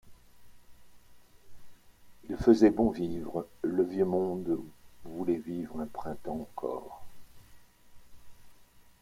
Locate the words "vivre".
2.89-3.47, 5.37-5.79